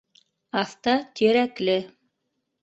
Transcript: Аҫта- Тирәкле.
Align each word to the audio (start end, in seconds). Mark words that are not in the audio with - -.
Аҫта- 0.61 0.95
Тирәкле. 1.19 1.77